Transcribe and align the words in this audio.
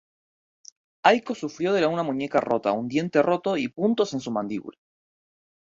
Aiko 1.09 1.35
sufrió 1.41 1.73
de 1.75 1.85
una 1.91 2.01
muñeca 2.07 2.41
rota, 2.41 2.71
un 2.71 2.87
diente 2.87 3.21
roto 3.21 3.55
y 3.55 3.67
puntos 3.67 4.11
en 4.13 4.19
su 4.19 4.31
mandíbula. 4.31 4.79